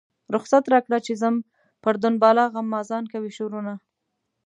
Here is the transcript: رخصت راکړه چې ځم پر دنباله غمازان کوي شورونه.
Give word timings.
رخصت 0.35 0.63
راکړه 0.73 0.97
چې 1.05 1.13
ځم 1.21 1.35
پر 1.83 1.93
دنباله 2.03 2.43
غمازان 2.53 3.03
کوي 3.13 3.31
شورونه. 3.37 3.73